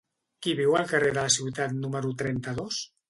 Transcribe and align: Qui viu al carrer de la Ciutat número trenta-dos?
Qui 0.45 0.53
viu 0.59 0.77
al 0.79 0.87
carrer 0.91 1.11
de 1.13 1.19
la 1.27 1.33
Ciutat 1.35 1.77
número 1.83 2.15
trenta-dos? 2.23 2.81